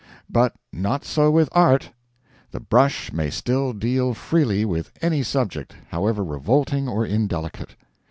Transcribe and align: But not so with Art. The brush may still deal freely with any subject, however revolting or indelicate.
But 0.31 0.55
not 0.73 1.05
so 1.05 1.29
with 1.29 1.47
Art. 1.51 1.91
The 2.49 2.59
brush 2.59 3.11
may 3.13 3.29
still 3.29 3.71
deal 3.71 4.15
freely 4.15 4.65
with 4.65 4.91
any 4.99 5.21
subject, 5.21 5.75
however 5.89 6.23
revolting 6.23 6.87
or 6.89 7.05
indelicate. 7.05 7.75